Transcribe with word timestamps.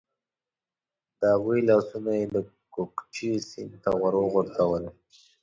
د 1.19 1.21
هغوی 1.33 1.59
لاسونه 1.69 2.11
یې 2.19 2.25
د 2.33 2.35
کوکچې 2.73 3.31
سیند 3.49 3.73
ته 3.83 3.91
ور 4.01 4.13
وغورځول. 4.21 4.83